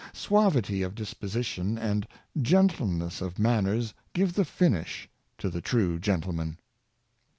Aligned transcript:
Suavity 0.13 0.81
of 0.81 0.95
disposition 0.95 1.77
and 1.77 2.07
gentleness 2.41 3.21
of 3.21 3.37
manners 3.37 3.93
give 4.13 4.33
the 4.33 4.43
finish 4.45 5.07
to 5.37 5.47
the 5.47 5.61
true 5.61 5.99
gentleman. 5.99 6.57